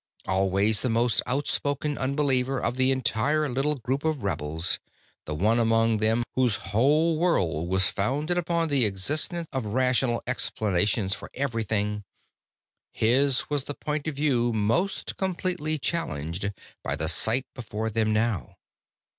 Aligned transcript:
Always 0.25 0.81
the 0.81 0.89
most 0.89 1.21
outspoken 1.27 1.95
unbeliever 1.95 2.57
of 2.59 2.75
the 2.75 2.89
entire 2.89 3.47
little 3.47 3.75
group 3.75 4.03
of 4.03 4.23
rebels, 4.23 4.79
the 5.25 5.35
one 5.35 5.59
among 5.59 5.97
them 5.97 6.23
whose 6.33 6.55
whole 6.71 7.19
world 7.19 7.69
was 7.69 7.91
founded 7.91 8.35
upon 8.35 8.67
the 8.69 8.83
existence 8.85 9.47
of 9.53 9.67
rational 9.67 10.23
explanations 10.25 11.13
for 11.13 11.29
everything, 11.35 12.03
his 12.91 13.47
was 13.47 13.65
the 13.65 13.75
point 13.75 14.07
of 14.07 14.15
view 14.15 14.51
most 14.51 15.17
completely 15.17 15.77
challenged 15.77 16.51
by 16.83 16.95
the 16.95 17.07
sight 17.07 17.45
before 17.53 17.91
them 17.91 18.11
now. 18.11 18.55